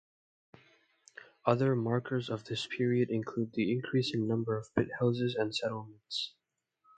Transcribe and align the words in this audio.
Other 1.45 1.75
markers 1.75 2.31
of 2.31 2.45
this 2.45 2.65
period 2.65 3.11
include 3.11 3.53
the 3.53 3.71
increasing 3.71 4.27
number 4.27 4.57
of 4.57 4.73
pithouses 4.73 5.35
and 5.37 5.55
settlements. 5.55 6.33